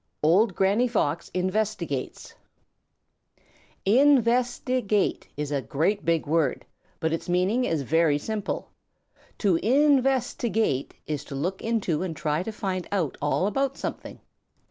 [0.01, 2.33] XV OLD GRANNY FOX INVESTIGATES
[3.85, 6.65] In vest i gate is a great big word,
[6.99, 8.71] but its meaning is very simple.
[9.37, 13.45] To in vest i gate is to look into and try to find out all
[13.45, 14.19] about something.